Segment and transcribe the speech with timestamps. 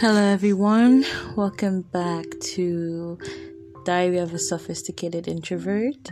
[0.00, 1.04] Hello, everyone.
[1.36, 3.18] Welcome back to
[3.84, 6.08] Diary of a Sophisticated Introvert.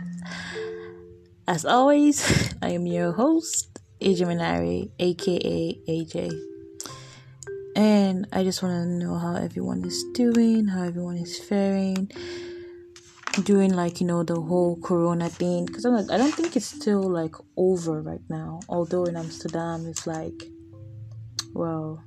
[1.47, 6.39] As always, I am your host, AJ Minari, aka AJ.
[7.75, 12.11] And I just want to know how everyone is doing, how everyone is faring,
[13.41, 15.65] doing like, you know, the whole corona thing.
[15.65, 18.59] Because I don't think it's still like over right now.
[18.69, 20.43] Although in Amsterdam, it's like,
[21.55, 22.03] well,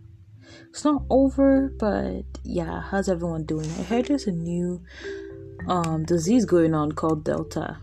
[0.73, 3.71] it's not over, but yeah, how's everyone doing?
[3.79, 4.83] I heard there's a new
[5.69, 7.77] um disease going on called Delta.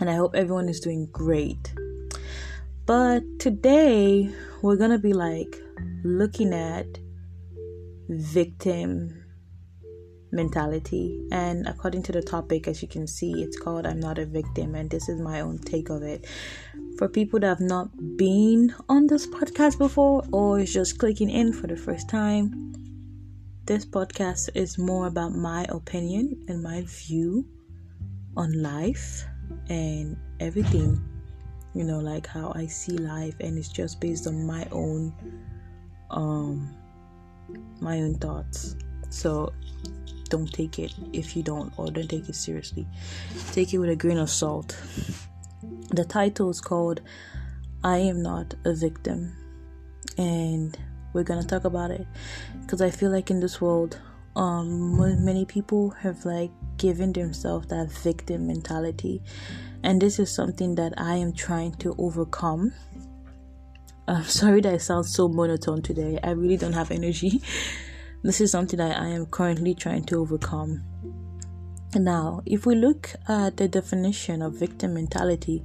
[0.00, 1.74] And I hope everyone is doing great.
[2.86, 4.32] But today
[4.62, 5.60] we're gonna be like
[6.04, 6.86] looking at
[8.08, 9.22] victim
[10.32, 11.20] mentality.
[11.30, 14.74] And according to the topic, as you can see, it's called I'm Not a Victim,
[14.74, 16.24] and this is my own take of it.
[16.98, 21.52] For people that have not been on this podcast before or is just clicking in
[21.52, 22.72] for the first time,
[23.66, 27.46] this podcast is more about my opinion and my view
[28.36, 29.24] on life
[29.68, 31.00] and everything.
[31.72, 35.14] You know, like how I see life, and it's just based on my own,
[36.10, 36.74] um,
[37.80, 38.74] my own thoughts.
[39.10, 39.52] So
[40.30, 42.88] don't take it if you don't, or don't take it seriously.
[43.52, 44.76] Take it with a grain of salt.
[45.90, 47.00] The title is called
[47.82, 49.34] I Am Not a Victim,
[50.18, 50.78] and
[51.14, 52.06] we're gonna talk about it
[52.60, 53.98] because I feel like in this world,
[54.36, 59.22] um, many people have like given themselves that victim mentality,
[59.82, 62.74] and this is something that I am trying to overcome.
[64.06, 66.18] I'm sorry that I sound so monotone today.
[66.22, 67.42] I really don't have energy.
[68.24, 70.82] This is something that I am currently trying to overcome.
[71.94, 75.62] Now, if we look at the definition of victim mentality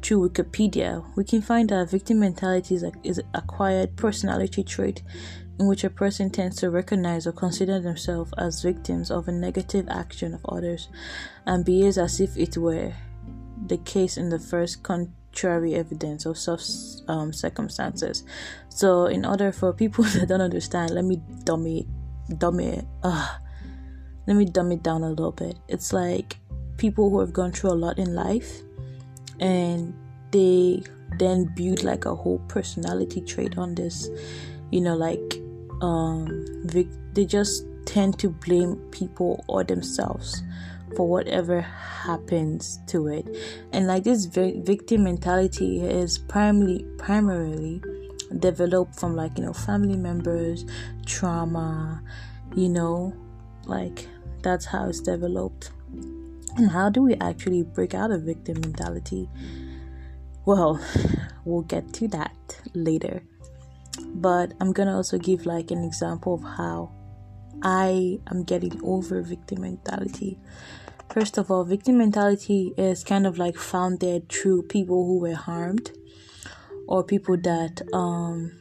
[0.00, 5.02] through Wikipedia, we can find that victim mentality is, acquired personality trait
[5.58, 9.88] in which a person tends to recognize or consider themselves as victims of a negative
[9.88, 10.88] action of others
[11.46, 12.92] and behaves as if it were
[13.66, 16.62] the case in the first contrary evidence of such
[17.08, 18.22] um, circumstances.
[18.68, 21.88] So, in order for people that don't understand, let me dummy,
[22.38, 23.38] dummy, uh,
[24.26, 25.56] let me dumb it down a little bit.
[25.68, 26.36] It's like
[26.76, 28.62] people who have gone through a lot in life,
[29.40, 29.94] and
[30.30, 30.82] they
[31.18, 34.08] then build like a whole personality trait on this.
[34.70, 35.38] You know, like
[35.80, 40.42] um, they just tend to blame people or themselves
[40.96, 43.26] for whatever happens to it
[43.72, 47.82] and like this victim mentality is primarily primarily
[48.38, 50.64] developed from like you know family members
[51.04, 52.02] trauma
[52.54, 53.12] you know
[53.66, 54.06] like
[54.46, 55.70] that's how it's developed.
[56.56, 59.28] And how do we actually break out of victim mentality?
[60.44, 60.80] Well
[61.44, 63.22] we'll get to that later.
[64.26, 66.92] But i'm gonna also give like an example of how
[67.62, 70.38] i am getting over victim mentality.
[71.12, 75.90] First of all victim mentality is kind of like founded through people who were harmed
[76.86, 78.52] or people that um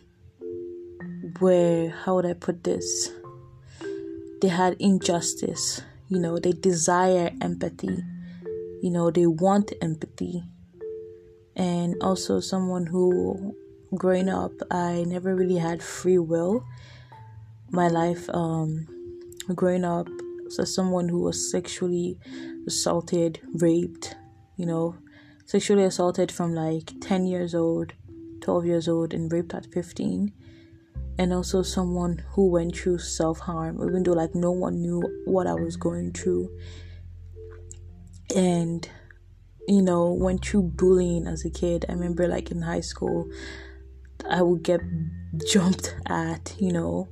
[1.41, 3.11] were how would I put this?
[4.45, 7.97] They had injustice, you know, they desire empathy,
[8.79, 10.43] you know, they want empathy.
[11.55, 13.55] And also someone who
[13.95, 16.63] growing up I never really had free will.
[17.71, 18.87] My life um
[19.55, 20.07] growing up
[20.49, 22.19] so someone who was sexually
[22.67, 24.15] assaulted, raped,
[24.57, 24.95] you know,
[25.47, 27.93] sexually assaulted from like 10 years old
[28.41, 30.31] 12 years old and raped at 15
[31.17, 35.53] and also someone who went through self-harm even though like no one knew what i
[35.53, 36.49] was going through.
[38.35, 38.87] And
[39.67, 41.85] you know went through bullying as a kid.
[41.87, 43.29] I remember like in high school
[44.29, 44.81] i would get
[45.47, 47.07] jumped at you know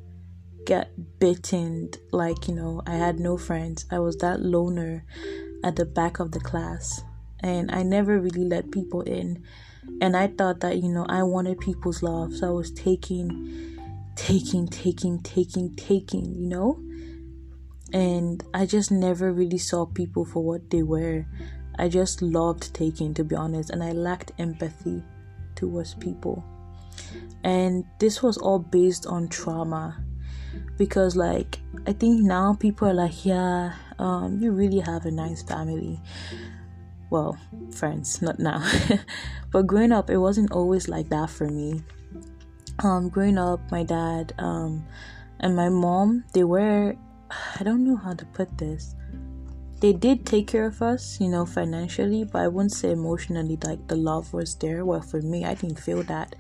[0.65, 1.91] get bitten.
[2.11, 3.85] Like you know i had no friends.
[3.91, 5.05] I was that loner
[5.63, 7.01] at the back of the class.
[7.39, 9.43] And i never really let people in.
[10.01, 13.72] And I thought that you know I wanted people's love, so I was taking,
[14.15, 16.79] taking, taking, taking, taking, you know,
[17.91, 21.25] and I just never really saw people for what they were.
[21.77, 25.03] I just loved taking, to be honest, and I lacked empathy
[25.55, 26.43] towards people.
[27.43, 30.03] And this was all based on trauma
[30.77, 35.43] because like I think now people are like, yeah, um, you really have a nice
[35.43, 35.99] family
[37.13, 37.37] well,
[37.69, 38.67] friends, not now.
[39.51, 41.83] but growing up, it wasn't always like that for me.
[42.79, 44.85] Um, growing up, my dad um,
[45.39, 46.95] and my mom, they were,
[47.59, 48.95] I don't know how to put this.
[49.83, 53.85] they did take care of us, you know, financially, but I wouldn't say emotionally like
[53.89, 54.85] the love was there.
[54.85, 56.35] Well, for me, I didn't feel that.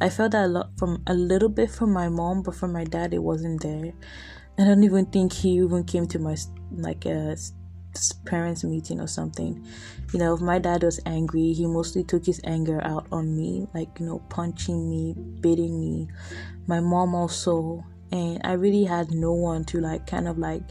[0.00, 2.84] I felt that a lot from a little bit from my mom, but from my
[2.84, 3.92] dad, it wasn't there.
[4.58, 6.36] I don't even think he even came to my
[6.72, 7.36] like a
[8.24, 9.66] parents meeting or something.
[10.12, 13.66] You know, if my dad was angry, he mostly took his anger out on me,
[13.74, 16.08] like you know, punching me, beating me.
[16.66, 20.62] My mom also, and I really had no one to like kind of like,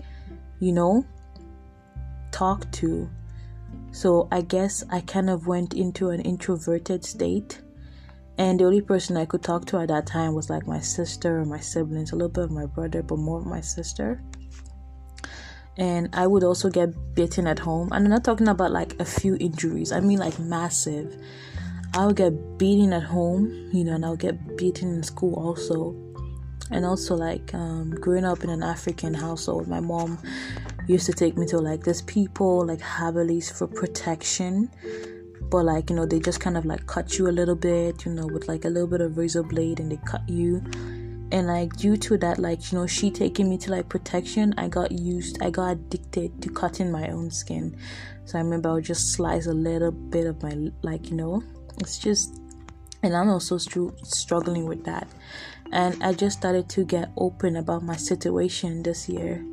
[0.60, 1.06] you know,
[2.32, 3.10] talk to.
[3.92, 7.62] So I guess I kind of went into an introverted state.
[8.40, 11.40] And the only person I could talk to at that time was like my sister
[11.40, 14.22] or my siblings, a little bit of my brother, but more of my sister.
[15.78, 17.90] And I would also get bitten at home.
[17.92, 21.16] And I'm not talking about like a few injuries, I mean like massive.
[21.94, 25.96] I would get beaten at home, you know, and I'll get beaten in school also.
[26.70, 30.20] And also, like, um, growing up in an African household, my mom
[30.88, 34.70] used to take me to like this people like Havelis for protection
[35.50, 38.12] but like you know they just kind of like cut you a little bit you
[38.12, 40.64] know with like a little bit of razor blade and they cut you
[41.32, 44.68] and like due to that like you know she taking me to like protection i
[44.68, 47.76] got used i got addicted to cutting my own skin.
[48.26, 51.44] So i remember i would just slice a little bit of my like you know
[51.80, 52.40] it's just
[53.04, 55.08] and i'm also str- struggling with that.
[55.72, 59.46] And i just started to get open about my situation this year.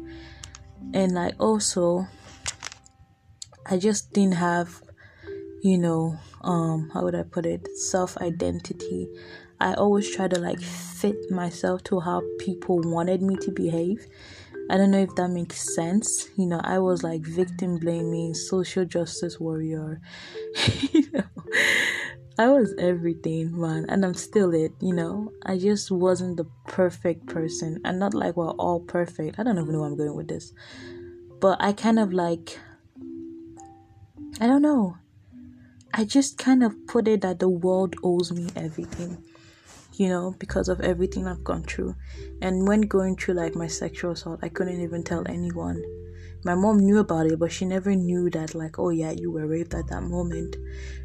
[0.92, 2.06] And like also
[3.66, 4.82] i just didn't have
[5.62, 9.08] you know um how would i put it self identity
[9.64, 14.06] i always try to like fit myself to how people wanted me to behave
[14.70, 18.84] i don't know if that makes sense you know i was like victim blaming social
[18.84, 20.00] justice warrior
[20.92, 21.24] you know
[22.36, 25.30] I was everything, man, and I'm still it, you know.
[25.46, 29.38] I just wasn't the perfect person, and not like we're all perfect.
[29.38, 30.52] I don't even know where I'm going with this,
[31.40, 32.58] but I kind of like,
[34.40, 34.96] I don't know.
[35.92, 39.22] I just kind of put it that the world owes me everything,
[39.96, 41.94] you know, because of everything I've gone through.
[42.42, 45.82] And when going through like my sexual assault, I couldn't even tell anyone.
[46.44, 49.46] My mom knew about it, but she never knew that, like, oh yeah, you were
[49.46, 50.56] raped at that moment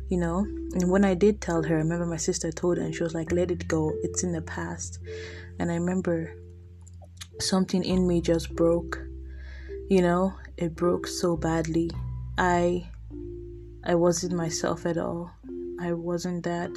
[0.09, 0.39] you know.
[0.73, 3.13] And when I did tell her, I remember my sister told her, and she was
[3.13, 3.93] like, "Let it go.
[4.03, 4.99] It's in the past."
[5.59, 6.35] And I remember
[7.39, 8.99] something in me just broke.
[9.89, 11.91] You know, it broke so badly.
[12.37, 12.89] I
[13.83, 15.31] I wasn't myself at all.
[15.79, 16.71] I wasn't that.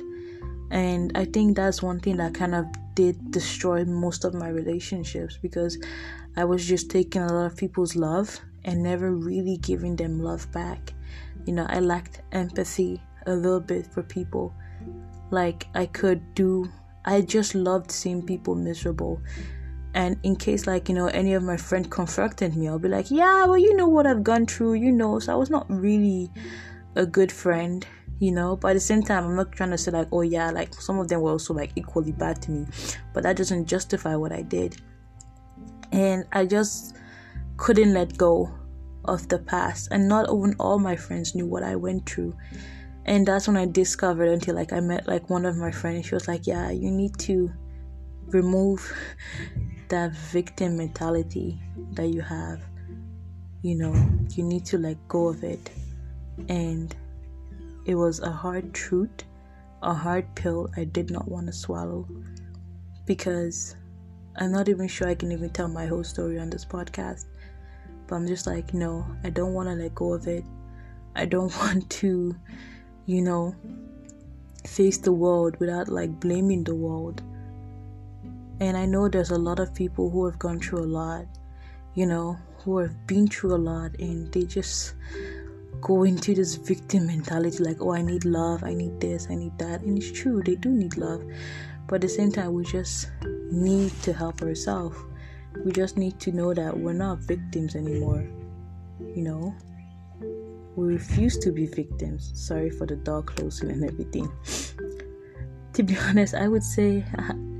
[0.72, 2.64] And I think that's one thing that kind of
[2.94, 5.78] did destroy most of my relationships because
[6.34, 10.50] I was just taking a lot of people's love and never really giving them love
[10.50, 10.94] back.
[11.44, 14.54] You know, I lacked empathy a little bit for people.
[15.30, 16.70] Like I could do
[17.04, 19.20] I just loved seeing people miserable.
[19.92, 23.10] And in case like, you know, any of my friends confronted me, I'll be like,
[23.10, 25.18] Yeah, well you know what I've gone through, you know.
[25.18, 26.30] So I was not really
[26.94, 27.86] a good friend,
[28.22, 28.56] you know.
[28.56, 30.98] But at the same time I'm not trying to say like, oh yeah, like some
[30.98, 32.66] of them were also like equally bad to me.
[33.12, 34.76] But that doesn't justify what I did.
[35.90, 36.96] And I just
[37.56, 38.50] couldn't let go
[39.04, 39.88] of the past.
[39.90, 42.34] And not even all my friends knew what I went through
[43.04, 46.06] and that's when I discovered until like I met like one of my friends.
[46.06, 47.50] She was like, "Yeah, you need to
[48.28, 48.92] remove
[49.88, 51.60] that victim mentality
[51.92, 52.62] that you have.
[53.62, 53.94] You know,
[54.30, 55.70] you need to let go of it."
[56.48, 56.94] And
[57.84, 59.25] it was a hard truth,
[59.82, 62.09] a hard pill I did not want to swallow
[63.06, 63.76] because
[64.37, 67.26] I'm not even sure I can even tell my whole story on this podcast.
[68.06, 70.45] But I'm just like, no, I don't want to let go of it.
[71.14, 72.35] I don't want to
[73.06, 73.54] you know,
[74.66, 77.23] face the world without like blaming the world.
[78.61, 81.26] And I know there's a lot of people who have gone through a lot,
[81.95, 84.95] you know, who have been through a lot and they just
[85.82, 89.58] go into this victim mentality like, oh, I need love, I need this, I need
[89.58, 89.82] that.
[89.82, 91.22] And it's true, they do need love.
[91.86, 93.10] But at the same time, we just
[93.50, 94.96] need to help ourselves.
[95.64, 98.26] We just need to know that we're not victims anymore,
[99.14, 99.54] you know
[100.76, 102.32] we refuse to be victims.
[102.34, 104.30] Sorry for the door closing and everything.
[105.72, 107.04] to be honest, I would say,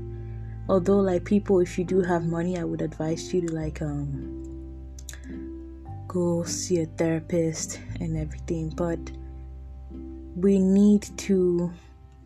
[0.69, 4.42] although like people, if you do have money, I would advise you to like um
[6.13, 8.69] go see a therapist and everything.
[8.69, 8.99] But
[10.35, 11.73] we need to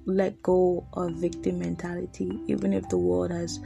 [0.06, 3.60] let go of victim mentality, even if the world has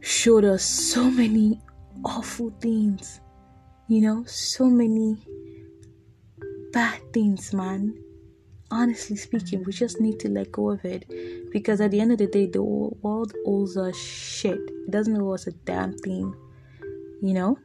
[0.00, 1.60] showed us so many
[2.04, 3.20] awful things.
[3.88, 5.18] You know, so many
[6.72, 7.94] bad things, man.
[8.70, 11.04] Honestly speaking, we just need to let go of it
[11.52, 14.58] because at the end of the day, the world owes us shit.
[14.58, 16.34] It doesn't owe us a damn thing,
[17.22, 17.58] you know.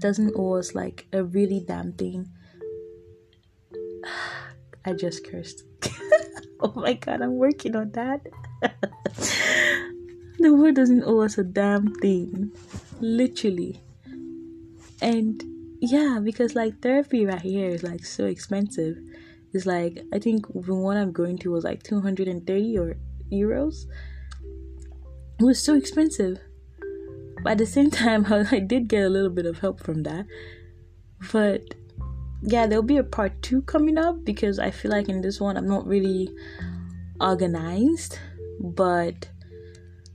[0.00, 2.28] Doesn't owe us like a really damn thing.
[4.84, 5.64] I just cursed.
[6.60, 8.20] oh my god, I'm working on that.
[10.38, 12.52] the world doesn't owe us a damn thing.
[13.00, 13.82] Literally.
[15.02, 15.42] And
[15.80, 18.96] yeah, because like therapy right here is like so expensive.
[19.52, 22.96] It's like I think the one I'm going to was like 230 or
[23.32, 23.86] euros.
[25.38, 26.38] It was so expensive.
[27.46, 30.26] But at the same time, I did get a little bit of help from that.
[31.30, 31.74] But
[32.42, 35.56] yeah, there'll be a part two coming up because I feel like in this one
[35.56, 36.28] I'm not really
[37.20, 38.18] organized.
[38.58, 39.28] But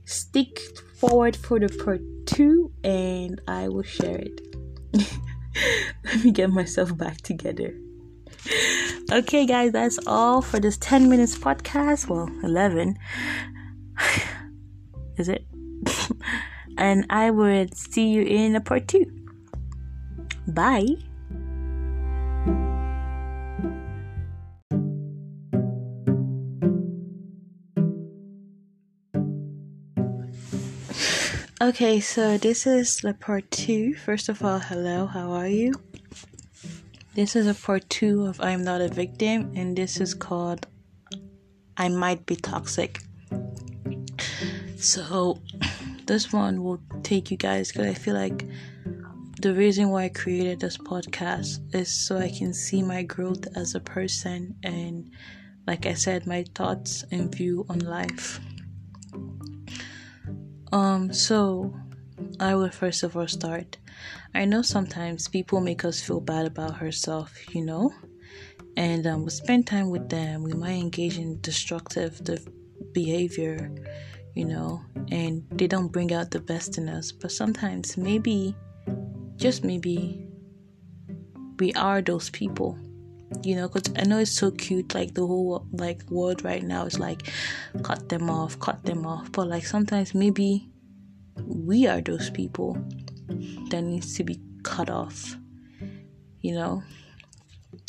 [0.04, 0.58] stick
[0.94, 4.38] forward for the part two and I will share it.
[6.04, 7.74] Let me get myself back together.
[9.10, 12.10] Okay, guys, that's all for this 10 minutes podcast.
[12.10, 12.98] Well, 11.
[15.16, 15.46] Is it?
[16.78, 19.04] And I would see you in a part two.
[20.46, 20.86] Bye.
[31.62, 33.94] Okay, so this is the part two.
[33.94, 35.72] First of all, hello, how are you?
[37.14, 40.66] This is a part two of I'm Not a Victim, and this is called
[41.76, 43.00] I Might Be Toxic.
[44.76, 45.38] So,
[46.12, 48.46] this one will take you guys because I feel like
[49.40, 53.74] the reason why I created this podcast is so I can see my growth as
[53.74, 55.10] a person and,
[55.66, 58.40] like I said, my thoughts and view on life.
[60.70, 61.74] Um, so
[62.38, 63.78] I will first of all start.
[64.34, 67.90] I know sometimes people make us feel bad about ourselves, you know,
[68.76, 70.42] and um, we spend time with them.
[70.42, 72.20] We might engage in destructive
[72.92, 73.72] behavior,
[74.34, 77.12] you know, and they don't bring out the best in us.
[77.12, 78.56] But sometimes, maybe,
[79.36, 80.26] just maybe,
[81.58, 82.78] we are those people
[83.42, 86.84] you know because i know it's so cute like the whole like world right now
[86.84, 87.28] is like
[87.82, 90.68] cut them off cut them off but like sometimes maybe
[91.46, 92.76] we are those people
[93.70, 95.36] that needs to be cut off
[96.40, 96.82] you know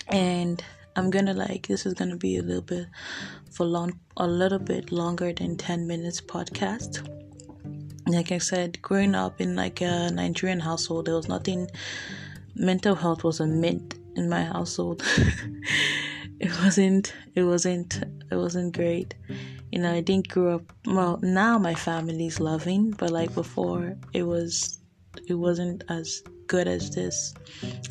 [0.07, 0.63] and
[0.95, 2.87] i'm gonna like this is gonna be a little bit
[3.51, 7.07] for long a little bit longer than 10 minutes podcast
[8.07, 11.67] like i said growing up in like a nigerian household there was nothing
[12.55, 15.03] mental health was a myth in my household.
[16.39, 19.15] it wasn't it wasn't it wasn't great.
[19.71, 24.23] You know, I didn't grow up well, now my family's loving, but like before it
[24.23, 24.79] was
[25.27, 27.33] it wasn't as good as this.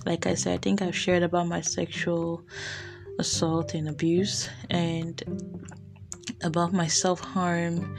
[0.07, 2.45] Like I said, I think I've shared about my sexual
[3.19, 5.23] assault and abuse and
[6.43, 7.97] about my self harm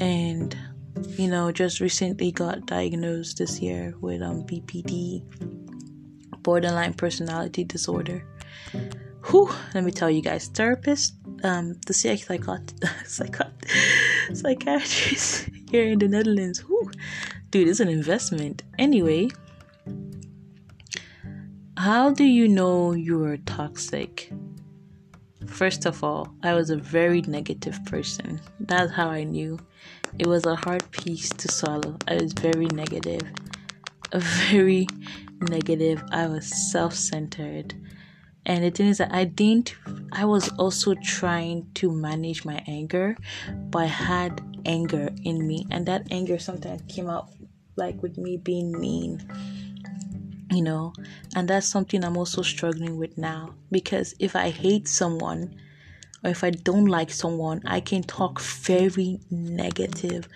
[0.00, 0.56] and
[1.18, 5.22] you know just recently got diagnosed this year with um BPD
[6.46, 8.24] borderline personality disorder.
[9.28, 12.64] Whew, let me tell you guys, therapist, um, the psychot,
[13.04, 13.50] psychot,
[14.32, 16.88] psychiatrist here in the Netherlands, whew,
[17.50, 18.62] dude, it's an investment.
[18.78, 19.30] Anyway,
[21.86, 24.32] how do you know you're toxic?
[25.46, 28.40] First of all, I was a very negative person.
[28.58, 29.56] That's how I knew.
[30.18, 31.96] It was a hard piece to swallow.
[32.08, 33.22] I was very negative.
[34.10, 34.88] A very
[35.48, 36.02] negative.
[36.10, 37.72] I was self centered.
[38.46, 39.76] And the thing is that I didn't,
[40.10, 43.16] I was also trying to manage my anger,
[43.70, 45.68] but I had anger in me.
[45.70, 47.30] And that anger sometimes came out
[47.76, 49.22] like with me being mean,
[50.50, 50.92] you know.
[51.34, 53.54] And that's something I'm also struggling with now.
[53.70, 55.60] Because if I hate someone,
[56.24, 60.28] or if I don't like someone, I can talk very negative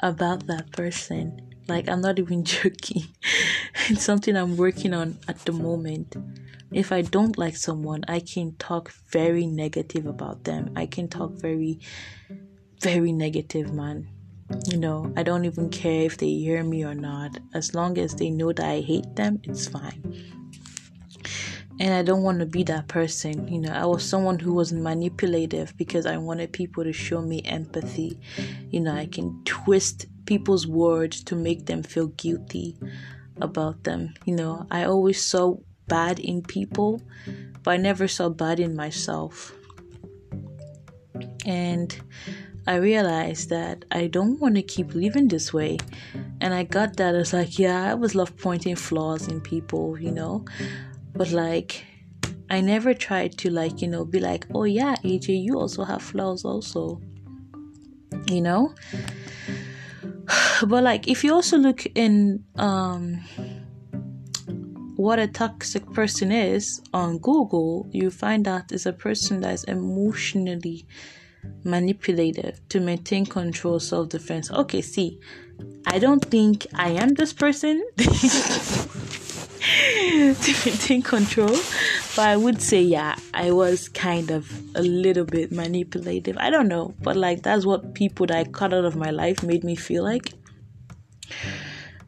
[0.00, 1.40] about that person.
[1.66, 3.04] Like, I'm not even joking.
[3.88, 6.16] it's something I'm working on at the moment.
[6.72, 10.72] If I don't like someone, I can talk very negative about them.
[10.74, 11.78] I can talk very,
[12.80, 14.08] very negative, man.
[14.66, 17.38] You know, I don't even care if they hear me or not.
[17.54, 20.02] As long as they know that I hate them, it's fine.
[21.80, 23.48] And I don't want to be that person.
[23.48, 27.42] You know, I was someone who was manipulative because I wanted people to show me
[27.44, 28.18] empathy.
[28.70, 32.76] You know, I can twist people's words to make them feel guilty
[33.40, 34.14] about them.
[34.24, 35.56] You know, I always saw
[35.88, 37.02] bad in people,
[37.62, 39.52] but I never saw bad in myself.
[41.44, 41.94] And
[42.66, 45.78] I realized that I don't want to keep living this way.
[46.40, 50.10] And I got that as like, yeah, I always love pointing flaws in people, you
[50.10, 50.44] know.
[51.14, 51.84] But like
[52.48, 56.02] I never tried to like, you know, be like, oh yeah, AJ, you also have
[56.02, 57.00] flaws also.
[58.26, 58.74] You know?
[60.66, 63.20] but like if you also look in um
[64.96, 69.64] what a toxic person is on Google, you find out is a person that is
[69.64, 70.86] emotionally
[71.64, 74.50] manipulative to maintain control, self defense.
[74.50, 75.18] Okay, see,
[75.86, 78.88] I don't think I am this person to
[80.64, 81.56] maintain control,
[82.16, 86.36] but I would say, yeah, I was kind of a little bit manipulative.
[86.38, 89.42] I don't know, but like that's what people that I cut out of my life
[89.42, 90.32] made me feel like.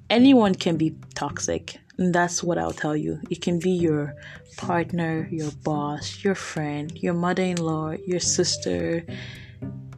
[0.08, 3.20] Anyone can be toxic and that's what I'll tell you.
[3.30, 4.14] It can be your
[4.56, 9.04] partner, your boss, your friend, your mother in law, your sister.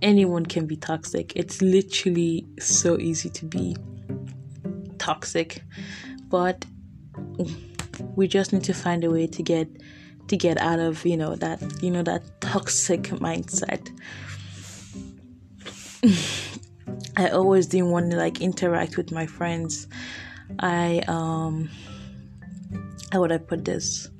[0.00, 1.32] Anyone can be toxic.
[1.34, 3.76] It's literally so easy to be
[4.98, 5.62] toxic.
[6.28, 6.64] But
[8.14, 9.68] we just need to find a way to get
[10.28, 13.90] to get out of, you know, that you know that toxic mindset.
[17.16, 19.88] I always didn't want to like interact with my friends.
[20.58, 21.70] I um
[23.12, 24.10] how would I put this?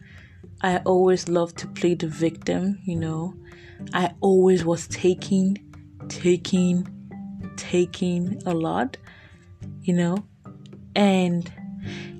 [0.62, 3.34] I always loved to play the victim, you know.
[3.92, 5.58] I always was taking,
[6.08, 6.88] taking,
[7.56, 8.96] taking a lot,
[9.82, 10.24] you know.
[10.96, 11.50] And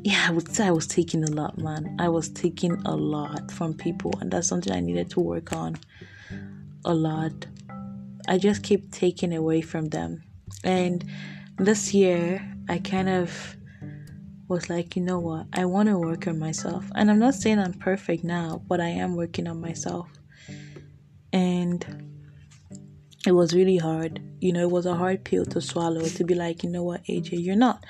[0.03, 1.97] yeah, I would say I was taking a lot, man.
[1.99, 5.77] I was taking a lot from people, and that's something I needed to work on
[6.85, 7.47] a lot.
[8.29, 10.23] I just keep taking away from them.
[10.63, 11.05] And
[11.57, 13.58] this year, I kind of
[14.49, 16.85] was like, you know what, I want to work on myself.
[16.95, 20.09] And I'm not saying I'm perfect now, but I am working on myself.
[21.33, 22.09] And
[23.27, 24.23] it was really hard.
[24.41, 27.05] You know, it was a hard pill to swallow to be like, you know what,
[27.05, 27.85] AJ, you're not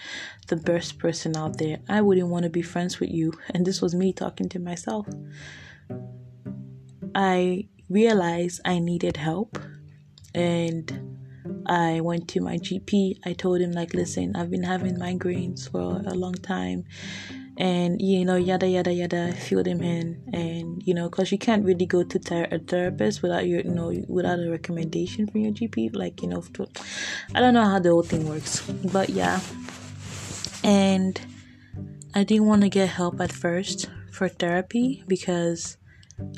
[0.48, 1.78] the best person out there.
[1.88, 3.32] I wouldn't want to be friends with you.
[3.54, 5.06] And this was me talking to myself.
[7.14, 9.58] I realized I needed help.
[10.34, 11.17] And
[11.68, 13.20] I went to my GP.
[13.24, 16.84] I told him, like, listen, I've been having migraines for a long time.
[17.58, 20.22] And, you know, yada, yada, yada, filled him in.
[20.32, 23.70] And, you know, because you can't really go to ther- a therapist without your, you
[23.70, 25.94] know, without a recommendation from your GP.
[25.94, 26.68] Like, you know, to,
[27.34, 28.62] I don't know how the whole thing works.
[28.92, 29.40] But yeah.
[30.62, 31.20] And
[32.14, 35.76] I didn't want to get help at first for therapy because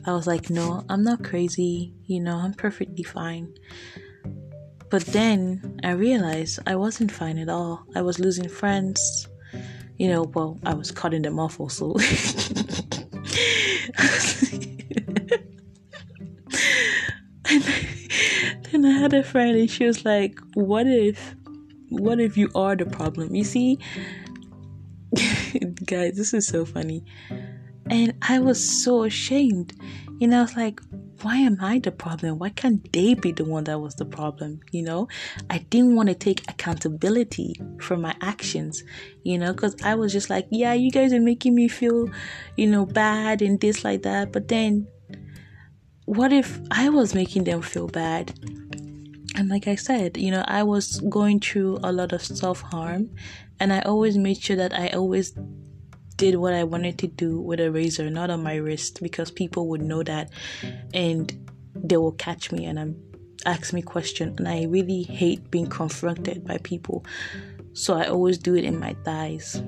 [0.05, 1.95] I was like, no, I'm not crazy.
[2.07, 3.55] You know, I'm perfectly fine.
[4.91, 7.85] But then I realized I wasn't fine at all.
[7.95, 9.29] I was losing friends.
[9.99, 11.95] You know, well, I was cutting them off also.
[17.45, 17.63] and
[18.73, 21.37] then I had a friend and she was like, What if
[21.91, 23.35] what if you are the problem?
[23.35, 23.79] You see,
[25.85, 27.05] guys, this is so funny.
[27.91, 29.75] And I was so ashamed.
[30.19, 30.81] You know, I was like,
[31.23, 32.39] why am I the problem?
[32.39, 34.61] Why can't they be the one that was the problem?
[34.73, 35.09] You know,
[35.49, 38.83] I didn't want to take accountability for my actions,
[39.23, 42.09] you know, because I was just like, yeah, you guys are making me feel,
[42.57, 44.33] you know, bad and this, like that.
[44.33, 44.87] But then,
[46.07, 48.35] what if I was making them feel bad?
[49.37, 53.11] And like I said, you know, I was going through a lot of self harm,
[53.59, 55.33] and I always made sure that I always
[56.21, 59.69] did what I wanted to do with a razor, not on my wrist, because people
[59.69, 60.31] would know that
[60.93, 61.33] and
[61.75, 62.95] they will catch me and I'm
[63.47, 67.07] ask me questions and I really hate being confronted by people.
[67.73, 69.63] So I always do it in my thighs.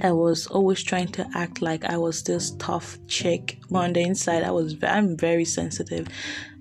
[0.00, 4.02] I was always trying to act like I was this tough chick, but on the
[4.02, 6.06] inside I was I'm very sensitive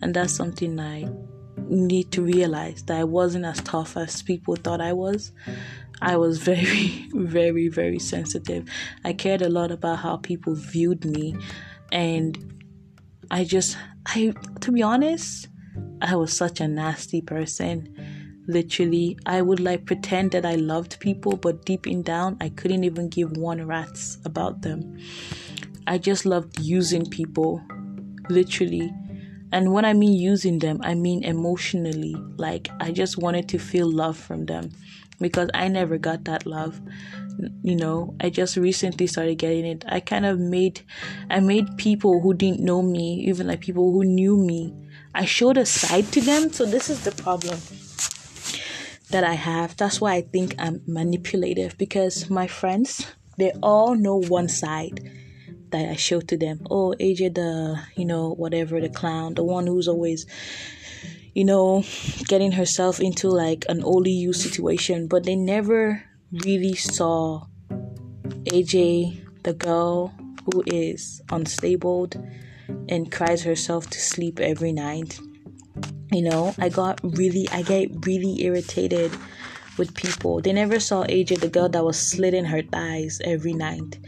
[0.01, 1.07] and that's something I
[1.71, 5.31] need to realize that I wasn't as tough as people thought I was.
[6.01, 8.67] I was very, very, very sensitive.
[9.05, 11.35] I cared a lot about how people viewed me.
[11.91, 12.37] And
[13.29, 15.47] I just, I, to be honest,
[16.01, 17.95] I was such a nasty person.
[18.47, 22.83] Literally, I would like pretend that I loved people, but deep in down, I couldn't
[22.83, 24.97] even give one rat's about them.
[25.87, 27.61] I just loved using people,
[28.29, 28.91] literally.
[29.51, 32.15] And when I mean using them, I mean emotionally.
[32.37, 34.71] Like, I just wanted to feel love from them
[35.19, 36.79] because I never got that love.
[37.63, 39.83] You know, I just recently started getting it.
[39.87, 40.81] I kind of made
[41.29, 44.73] I made people who didn't know me, even like people who knew me,
[45.13, 46.51] I showed a side to them.
[46.51, 47.59] So this is the problem
[49.09, 49.75] that I have.
[49.77, 54.99] That's why I think I'm manipulative because my friends, they all know one side
[55.71, 56.65] that I show to them.
[56.69, 60.25] Oh, AJ the, you know, whatever, the clown, the one who's always
[61.33, 61.83] you know,
[62.27, 67.45] getting herself into like an only you situation, but they never really saw
[68.45, 70.13] AJ, the girl
[70.45, 72.09] who is unstable
[72.89, 75.19] and cries herself to sleep every night.
[76.11, 79.11] You know, I got really, I get really irritated
[79.77, 80.41] with people.
[80.41, 83.99] They never saw AJ, the girl that was slitting her thighs every night.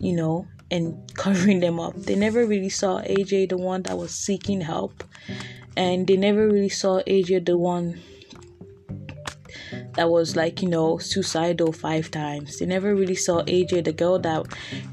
[0.00, 1.94] you know, and covering them up.
[1.96, 5.04] They never really saw AJ the one that was seeking help,
[5.76, 8.00] and they never really saw AJ the one
[9.94, 12.58] that was like, you know, suicidal five times.
[12.58, 14.46] They never really saw AJ the girl that,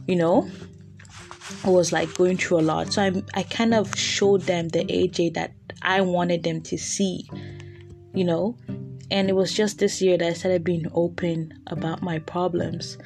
[0.07, 0.49] you know,
[1.63, 2.91] was like going through a lot.
[2.93, 7.29] So I I kind of showed them the AJ that I wanted them to see,
[8.13, 8.57] you know.
[9.11, 12.97] And it was just this year that I started being open about my problems.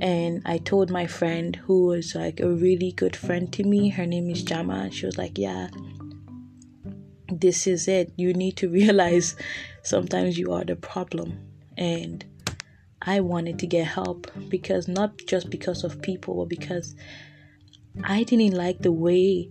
[0.00, 4.06] And I told my friend, who was like a really good friend to me, her
[4.06, 5.68] name is Jama, she was like, Yeah,
[7.28, 8.12] this is it.
[8.16, 9.36] You need to realize
[9.82, 11.38] sometimes you are the problem.
[11.76, 12.24] And
[13.02, 16.94] I wanted to get help because not just because of people, but because
[18.04, 19.50] I didn't like the way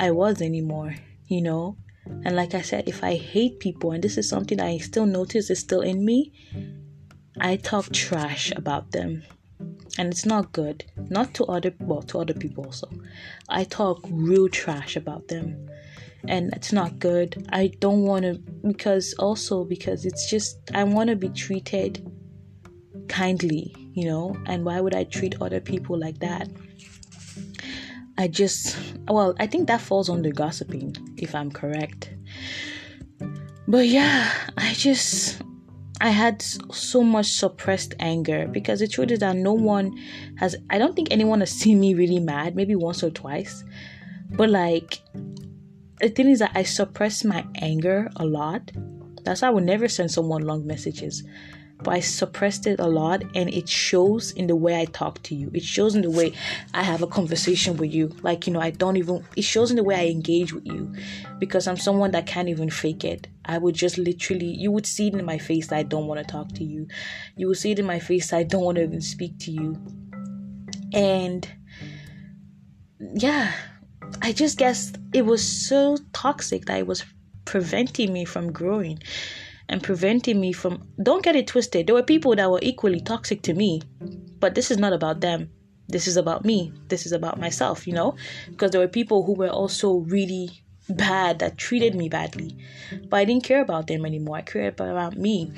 [0.00, 1.76] I was anymore, you know?
[2.06, 5.50] And like I said, if I hate people, and this is something I still notice
[5.50, 6.32] is still in me,
[7.40, 9.22] I talk trash about them.
[9.98, 10.84] And it's not good.
[10.96, 12.90] Not to other well, to other people also.
[13.48, 15.68] I talk real trash about them.
[16.26, 17.46] And it's not good.
[17.52, 18.34] I don't wanna
[18.66, 22.10] because also because it's just I wanna be treated
[23.08, 26.48] kindly, you know, and why would I treat other people like that?
[28.16, 28.76] I just,
[29.08, 32.10] well, I think that falls under gossiping, if I'm correct.
[33.66, 35.42] But yeah, I just,
[36.04, 39.98] I had so much suppressed anger because the truth is that no one
[40.36, 43.64] has, I don't think anyone has seen me really mad, maybe once or twice.
[44.28, 45.00] But like,
[46.00, 48.70] the thing is that I suppress my anger a lot.
[49.24, 51.24] That's why I would never send someone long messages
[51.84, 55.34] but I suppressed it a lot and it shows in the way I talk to
[55.34, 55.50] you.
[55.52, 56.32] It shows in the way
[56.72, 58.08] I have a conversation with you.
[58.22, 60.92] Like, you know, I don't even, it shows in the way I engage with you
[61.38, 63.28] because I'm someone that can't even fake it.
[63.44, 66.26] I would just literally, you would see it in my face I don't want to
[66.26, 66.88] talk to you.
[67.36, 69.76] You would see it in my face I don't want to even speak to you.
[70.94, 71.46] And
[73.14, 73.52] yeah,
[74.22, 77.04] I just guess it was so toxic that it was
[77.44, 79.00] preventing me from growing
[79.68, 80.82] and preventing me from.
[81.02, 81.86] Don't get it twisted.
[81.86, 83.82] There were people that were equally toxic to me,
[84.38, 85.50] but this is not about them.
[85.88, 86.72] This is about me.
[86.88, 88.16] This is about myself, you know?
[88.48, 90.50] Because there were people who were also really
[90.88, 92.56] bad that treated me badly,
[93.08, 94.36] but I didn't care about them anymore.
[94.36, 95.52] I cared about me.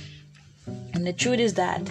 [0.94, 1.82] And the truth is that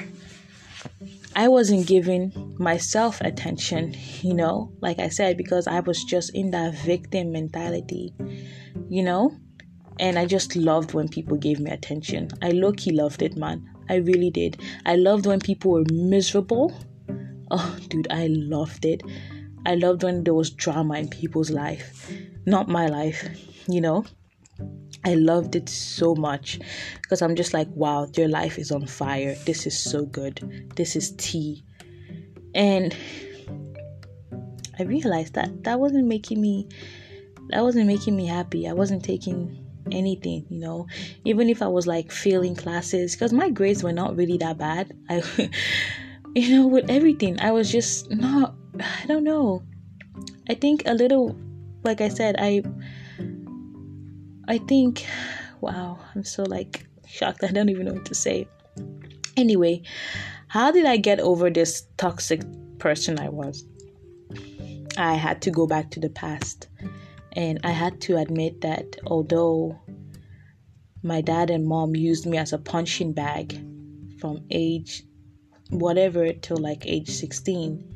[1.35, 6.51] I wasn't giving myself attention, you know, like I said, because I was just in
[6.51, 8.13] that victim mentality,
[8.89, 9.35] you know?
[9.99, 12.29] And I just loved when people gave me attention.
[12.41, 13.69] I low key loved it, man.
[13.89, 14.61] I really did.
[14.85, 16.73] I loved when people were miserable.
[17.51, 19.01] Oh, dude, I loved it.
[19.65, 22.11] I loved when there was drama in people's life,
[22.45, 23.27] not my life,
[23.67, 24.05] you know.
[25.03, 26.59] I loved it so much
[27.01, 29.35] because I'm just like, wow, your life is on fire.
[29.45, 30.71] This is so good.
[30.75, 31.63] This is tea.
[32.55, 32.95] And
[34.79, 36.67] I realized that that wasn't making me
[37.49, 38.67] that wasn't making me happy.
[38.67, 40.87] I wasn't taking anything, you know,
[41.23, 44.95] even if I was like failing classes, because my grades were not really that bad.
[45.09, 45.21] I,
[46.35, 49.63] you know, with everything, I was just not, I don't know.
[50.49, 51.37] I think a little,
[51.83, 52.63] like I said, I,
[54.47, 55.05] I think,
[55.61, 57.43] wow, I'm so like shocked.
[57.47, 58.47] I don't even know what to say.
[59.37, 59.81] Anyway,
[60.47, 62.41] how did I get over this toxic
[62.79, 63.65] person I was?
[64.97, 66.67] I had to go back to the past.
[67.35, 69.79] And I had to admit that although
[71.03, 73.61] my dad and mom used me as a punching bag
[74.19, 75.03] from age
[75.69, 77.95] whatever till like age 16,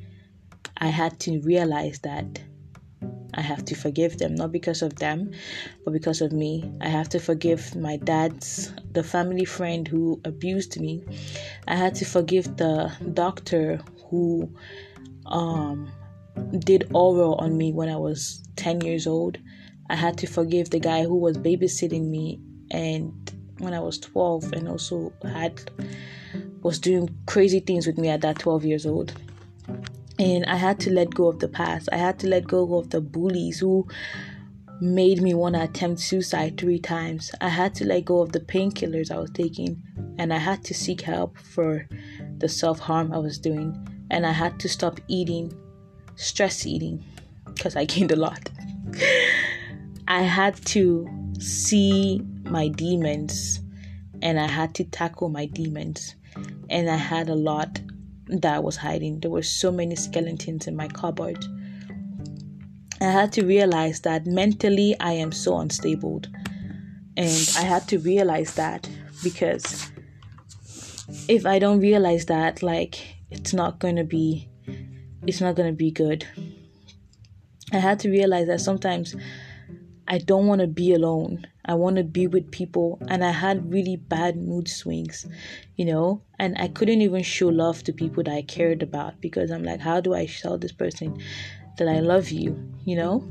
[0.78, 2.42] I had to realize that
[3.34, 5.32] I have to forgive them, not because of them,
[5.86, 6.70] but because of me.
[6.82, 11.04] I have to forgive my dad's, the family friend who abused me.
[11.68, 14.52] I had to forgive the doctor who
[15.26, 15.92] um,
[16.60, 19.38] did oral on me when I was 10 years old.
[19.90, 22.40] I had to forgive the guy who was babysitting me
[22.72, 23.14] and
[23.60, 25.72] when I was 12 and also had
[26.62, 29.14] was doing crazy things with me at that 12 years old.
[30.18, 31.88] And I had to let go of the past.
[31.92, 33.88] I had to let go of the bullies who
[34.82, 37.32] made me want to attempt suicide three times.
[37.42, 39.82] I had to let go of the painkillers I was taking
[40.18, 41.88] and I had to seek help for
[42.38, 43.76] the self harm I was doing.
[44.12, 45.54] And I had to stop eating
[46.20, 47.04] stress eating
[47.46, 48.50] because I gained a lot.
[50.08, 51.08] I had to
[51.40, 53.62] see my demons
[54.22, 56.16] and I had to tackle my demons.
[56.70, 57.80] And I had a lot
[58.28, 59.20] that I was hiding.
[59.20, 61.44] There were so many skeletons in my cupboard.
[63.02, 66.22] I had to realize that mentally I am so unstable.
[67.16, 68.90] And I had to realize that
[69.24, 69.90] because
[71.28, 74.49] if I don't realize that, like, it's not going to be
[75.26, 76.26] it's not going to be good.
[77.72, 79.16] I had to realize that sometimes
[80.08, 81.46] I don't want to be alone.
[81.66, 83.00] I want to be with people.
[83.10, 85.28] And I had really bad mood swings,
[85.76, 89.52] you know, and I couldn't even show love to people that I cared about because
[89.52, 91.22] I'm like, how do I tell this person
[91.78, 93.24] that I love you, you know?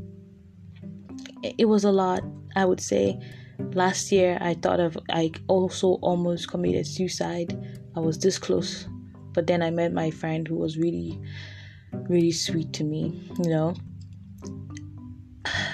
[1.43, 2.23] It was a lot,
[2.55, 3.19] I would say.
[3.73, 7.59] Last year, I thought of, I also almost committed suicide.
[7.97, 8.87] I was this close.
[9.33, 11.21] But then I met my friend who was really,
[11.93, 13.75] really sweet to me, you know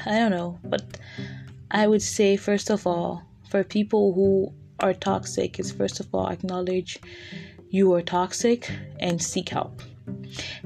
[0.06, 0.98] I don't know, but
[1.70, 6.28] I would say first of all, for people who are toxic, is first of all
[6.28, 6.98] acknowledge
[7.70, 9.82] you are toxic and seek help.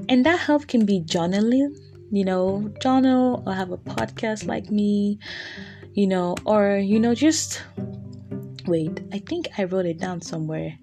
[0.07, 1.77] And that help can be journaling,
[2.11, 5.19] you know, journal or have a podcast like me,
[5.93, 7.63] you know, or you know, just
[8.65, 10.77] wait, I think I wrote it down somewhere.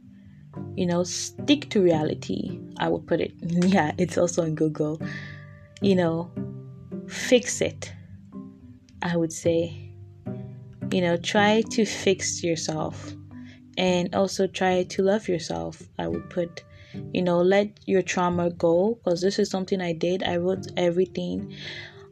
[0.76, 2.60] You know, stick to reality.
[2.78, 3.32] I would put it.
[3.42, 5.00] Yeah, it's also on Google.
[5.80, 6.30] You know,
[7.08, 7.92] fix it
[9.02, 9.92] I would say.
[10.90, 13.14] You know, try to fix yourself
[13.76, 15.82] and also try to love yourself.
[15.98, 16.64] I would put,
[17.12, 20.22] you know, let your trauma go because this is something I did.
[20.22, 21.54] I wrote everything.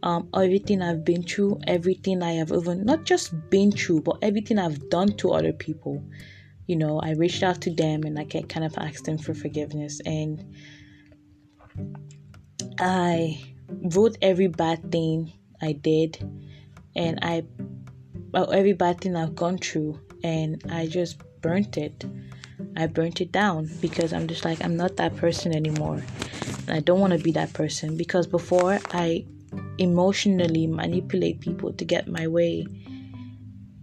[0.03, 4.59] Um, everything I've been through, everything I have even not just been through, but everything
[4.59, 6.05] I've done to other people.
[6.67, 10.01] You know, I reached out to them and I kind of asked them for forgiveness.
[10.05, 10.55] And
[12.79, 16.19] I wrote every bad thing I did
[16.97, 17.45] and I
[18.35, 22.05] every bad thing I've gone through and I just burnt it.
[22.77, 26.03] I burnt it down because I'm just like I'm not that person anymore.
[26.67, 29.27] And I don't want to be that person because before I
[29.79, 32.67] emotionally manipulate people to get my way.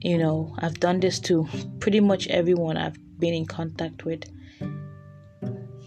[0.01, 1.47] You know, I've done this to
[1.79, 4.23] pretty much everyone I've been in contact with.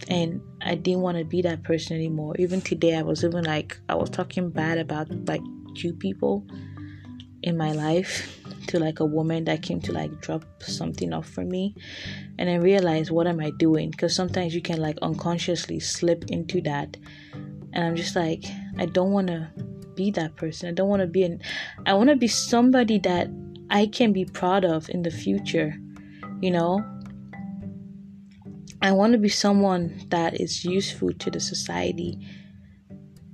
[0.09, 2.35] And I didn't want to be that person anymore.
[2.39, 5.41] Even today I was even like I was talking bad about like
[5.75, 6.47] two people
[7.43, 11.45] in my life to like a woman that came to like drop something off for
[11.45, 11.75] me
[12.39, 16.63] and I realized what am I doing because sometimes you can like unconsciously slip into
[16.63, 16.97] that
[17.75, 18.45] and I'm just like
[18.79, 19.51] I don't want to
[19.95, 21.43] be that person I don't want to be an
[21.85, 23.29] I want to be somebody that
[23.71, 25.75] I can be proud of in the future
[26.41, 26.85] you know
[28.83, 32.19] I want to be someone that is useful to the society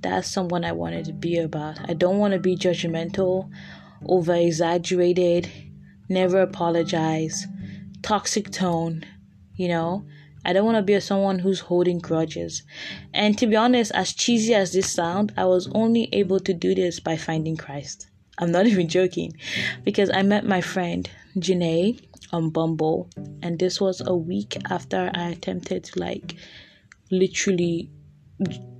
[0.01, 3.49] that's someone I wanted to be about I don't want to be judgmental
[4.05, 5.49] over exaggerated,
[6.09, 7.47] never apologize,
[8.01, 9.05] toxic tone,
[9.55, 10.05] you know.
[10.43, 12.63] I don't want to be someone who's holding grudges.
[13.13, 16.73] And to be honest, as cheesy as this sound, I was only able to do
[16.73, 18.07] this by finding Christ.
[18.37, 19.33] I'm not even joking
[19.83, 23.09] because I met my friend Janae on Bumble
[23.41, 26.35] and this was a week after I attempted to like
[27.09, 27.89] literally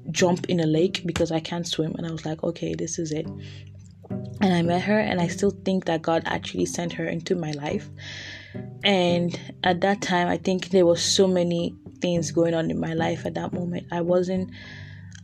[0.10, 3.12] jump in a lake because I can't swim and I was like, okay, this is
[3.12, 3.28] it
[4.42, 7.52] and I met her, and I still think that God actually sent her into my
[7.52, 7.90] life.
[8.84, 12.94] And at that time, I think there was so many things going on in my
[12.94, 13.88] life at that moment.
[13.92, 14.50] I wasn't,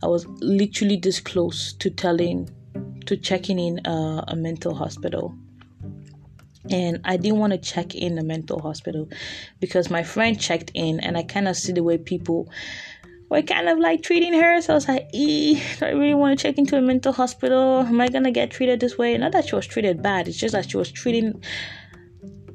[0.02, 2.48] I was literally this close to telling,
[3.06, 5.34] to checking in a, a mental hospital.
[6.70, 9.08] And I didn't want to check in a mental hospital
[9.60, 12.50] because my friend checked in, and I kind of see the way people
[13.30, 14.60] were kind of like treating her.
[14.60, 17.80] So I was like, e, do I really want to check into a mental hospital?
[17.80, 19.16] Am I gonna get treated this way?
[19.16, 21.42] Not that she was treated bad, it's just that she was treating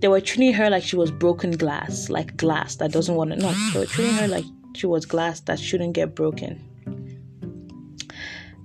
[0.04, 3.38] they were treating her like she was broken glass, like glass that doesn't want to
[3.38, 4.44] no, they were treating her like
[4.76, 6.62] she was glass that shouldn't get broken.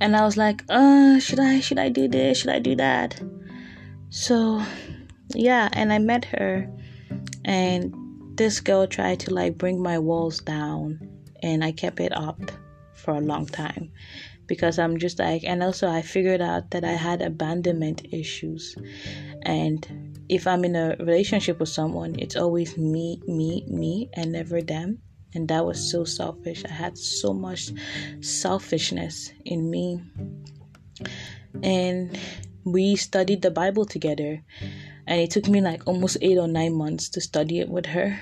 [0.00, 2.38] And I was like, uh, should I should I do this?
[2.38, 3.20] Should I do that?
[4.10, 4.62] So
[5.34, 6.70] yeah, and I met her
[7.44, 7.94] and
[8.36, 11.00] this girl tried to like bring my walls down
[11.42, 12.40] and I kept it up
[12.94, 13.90] for a long time
[14.46, 18.76] because I'm just like, and also I figured out that I had abandonment issues.
[19.42, 24.62] And if I'm in a relationship with someone, it's always me, me, me, and never
[24.62, 25.00] them.
[25.34, 26.64] And that was so selfish.
[26.64, 27.70] I had so much
[28.20, 30.00] selfishness in me.
[31.62, 32.18] And
[32.64, 34.42] we studied the Bible together.
[35.06, 38.18] And it took me like almost eight or nine months to study it with her.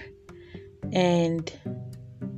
[0.93, 1.53] And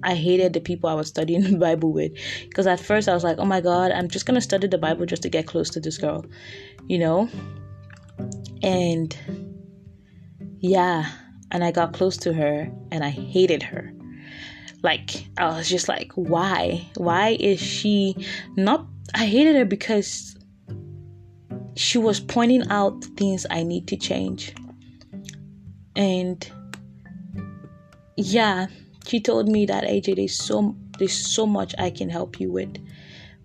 [0.03, 2.13] I hated the people I was studying the Bible with
[2.49, 5.07] because at first I was like, oh my God, I'm just gonna study the Bible
[5.07, 6.25] just to get close to this girl,
[6.87, 7.29] you know?
[8.63, 9.17] And
[10.61, 11.11] yeah,
[11.51, 13.93] and I got close to her and I hated her.
[14.83, 16.87] Like, I was just like, why?
[16.97, 18.15] Why is she
[18.57, 18.87] not?
[19.15, 20.37] I hated her because
[21.75, 24.55] she was pointing out things I need to change.
[25.97, 26.49] And
[28.17, 28.67] yeah,
[29.07, 32.77] she told me that AJ, there's so there's so much I can help you with,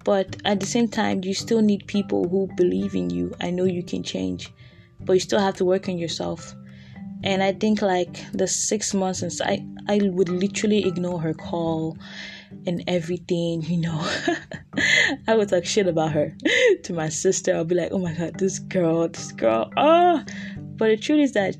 [0.04, 3.34] But at the same time, you still need people who believe in you.
[3.40, 4.52] I know you can change,
[5.00, 6.56] but you still have to work on yourself.
[7.24, 11.98] And I think like the six months since I, I would literally ignore her call
[12.66, 14.00] and everything, you know.
[15.28, 16.36] I would talk shit about her
[16.84, 17.56] to my sister.
[17.56, 20.24] I'll be like, oh my god, this girl, this girl, oh.
[20.76, 21.56] But the truth is that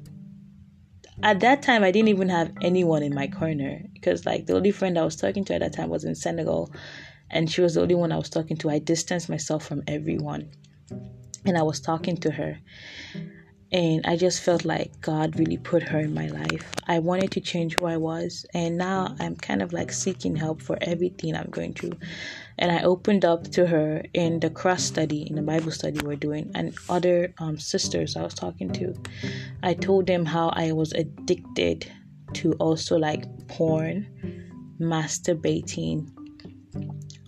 [1.22, 4.72] at that time, I didn't even have anyone in my corner because, like, the only
[4.72, 6.74] friend I was talking to at that time was in Senegal,
[7.30, 8.70] and she was the only one I was talking to.
[8.70, 10.52] I distanced myself from everyone,
[11.46, 12.60] and I was talking to her.
[13.74, 16.72] And I just felt like God really put her in my life.
[16.88, 20.62] I wanted to change who I was, and now I'm kind of like seeking help
[20.62, 21.98] for everything I'm going through.
[22.60, 26.18] And I opened up to her in the cross study, in the Bible study we're
[26.18, 28.94] doing, and other um, sisters I was talking to.
[29.64, 31.92] I told them how I was addicted
[32.34, 34.06] to also like porn,
[34.80, 36.12] masturbating,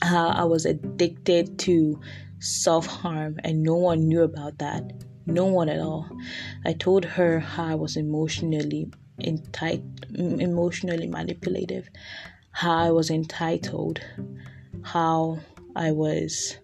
[0.03, 1.99] how I was addicted to
[2.37, 4.91] self harm, and no one knew about that
[5.25, 6.09] no one at all.
[6.65, 11.89] I told her how I was emotionally entitled, emotionally manipulative,
[12.51, 13.99] how I was entitled,
[14.83, 15.39] how
[15.75, 16.57] I was,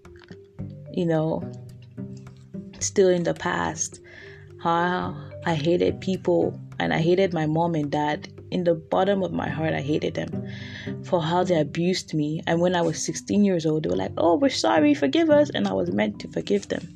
[0.92, 1.50] you know,
[2.80, 4.00] still in the past,
[4.62, 8.28] how I hated people and I hated my mom and dad.
[8.52, 10.46] In the bottom of my heart, I hated them
[11.04, 12.42] for how they abused me.
[12.46, 15.50] And when I was 16 years old, they were like, Oh, we're sorry, forgive us.
[15.52, 16.96] And I was meant to forgive them.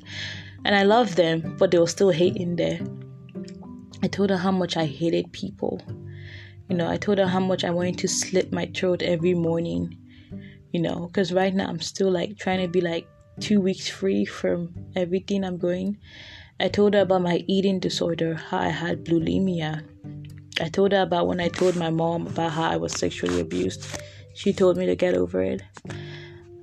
[0.66, 2.80] And I loved them, but they were still hating there.
[4.02, 5.80] I told her how much I hated people.
[6.68, 9.96] You know, I told her how much I wanted to slit my throat every morning.
[10.72, 13.06] You know, because right now I'm still like trying to be like
[13.38, 15.98] two weeks free from everything I'm going.
[16.58, 19.86] I told her about my eating disorder, how I had bulimia.
[20.60, 23.86] I told her about when I told my mom about how I was sexually abused.
[24.34, 25.62] She told me to get over it.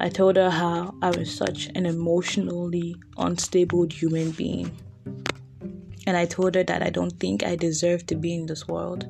[0.03, 4.75] I told her how I was such an emotionally unstable human being.
[6.05, 9.07] And I told her that I don't think I deserve to be in this world.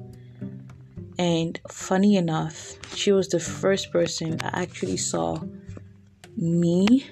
[1.17, 5.41] And funny enough, she was the first person that actually saw
[6.37, 7.07] me,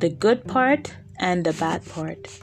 [0.00, 2.36] the good part and the bad part.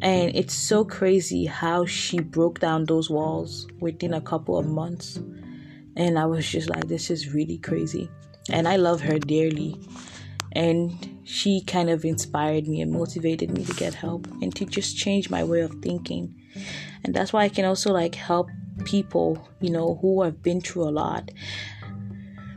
[0.00, 5.18] And it's so crazy how she broke down those walls within a couple of months.
[5.96, 8.10] And I was just like, this is really crazy.
[8.50, 9.80] And I love her dearly.
[10.52, 14.96] And she kind of inspired me and motivated me to get help and to just
[14.96, 16.34] change my way of thinking.
[17.02, 18.50] And that's why I can also like help
[18.84, 21.30] people, you know, who have been through a lot.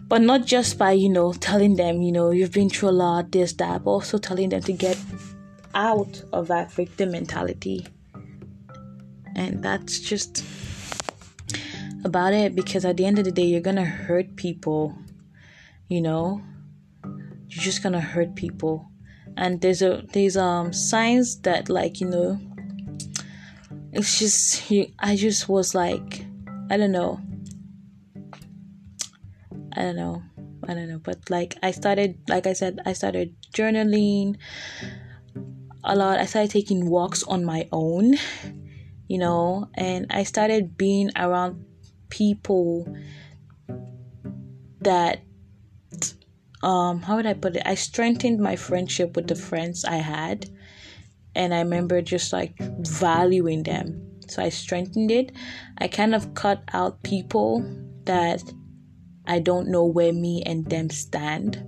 [0.08, 3.32] But not just by, you know, telling them, you know, you've been through a lot,
[3.32, 4.97] this, that, but also telling them to get
[5.76, 7.86] out of that victim mentality.
[9.36, 10.43] And that's just
[12.04, 14.98] about it because at the end of the day, you're gonna hurt people,
[15.88, 16.42] you know?
[17.04, 18.90] You're just gonna hurt people.
[19.36, 22.40] And there's a there's um signs that like, you know,
[23.94, 26.26] it's just you I just was like
[26.70, 27.22] I don't know.
[29.74, 30.24] I don't know.
[30.68, 34.38] I don't know, but like I started like I said I started journaling
[35.84, 36.20] a lot.
[36.20, 38.16] I started taking walks on my own,
[39.08, 41.64] you know, and I started being around
[42.10, 42.88] people
[44.82, 45.22] that
[46.63, 47.63] um how would I put it?
[47.65, 50.50] I strengthened my friendship with the friends I had
[51.36, 54.04] and I remember just like valuing them.
[54.28, 55.32] So I strengthened it.
[55.78, 57.63] I kind of cut out people
[58.06, 58.41] that
[59.26, 61.63] I don't know where me and them stand.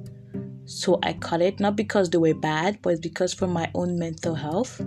[0.65, 4.35] So I cut it not because they were bad, but because for my own mental
[4.35, 4.81] health,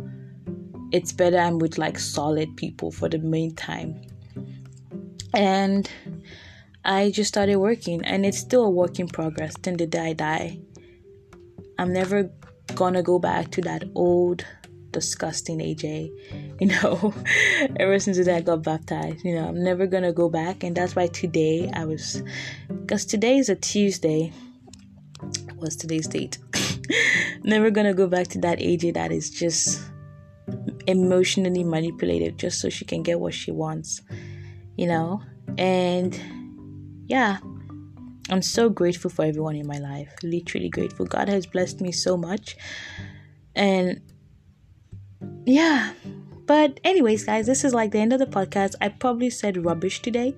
[0.90, 4.00] it's better I'm with like solid people for the meantime
[5.34, 5.90] and
[6.84, 9.54] I just started working, and it's still a work in progress.
[9.62, 10.58] Till the day I die,
[11.78, 12.30] I'm never
[12.74, 14.44] gonna go back to that old,
[14.90, 16.10] disgusting AJ.
[16.60, 17.14] You know,
[17.76, 20.76] ever since the day I got baptized, you know, I'm never gonna go back, and
[20.76, 22.22] that's why today I was,
[22.68, 24.32] because today is a Tuesday.
[25.54, 26.38] What's today's date?
[27.44, 29.80] never gonna go back to that AJ that is just
[30.88, 34.02] emotionally manipulated just so she can get what she wants
[34.76, 35.22] you know?
[35.58, 36.18] And
[37.06, 37.38] yeah,
[38.30, 40.14] I'm so grateful for everyone in my life.
[40.22, 41.06] Literally grateful.
[41.06, 42.56] God has blessed me so much.
[43.54, 44.00] And
[45.44, 45.92] yeah.
[46.46, 48.74] But, anyways, guys, this is like the end of the podcast.
[48.80, 50.34] I probably said rubbish today.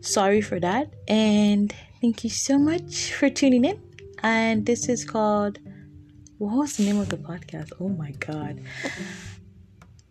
[0.00, 0.92] Sorry for that.
[1.08, 3.80] And thank you so much for tuning in.
[4.22, 5.58] And this is called.
[6.38, 7.70] What was the name of the podcast?
[7.80, 8.60] Oh my god.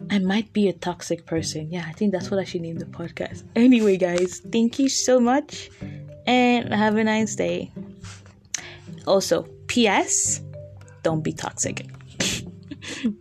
[0.10, 1.72] I might be a toxic person.
[1.72, 3.44] Yeah, I think that's what I should name the podcast.
[3.56, 5.70] Anyway, guys, thank you so much
[6.26, 7.72] and have a nice day.
[9.08, 10.42] Also, P.S.
[11.04, 11.88] Don't be toxic.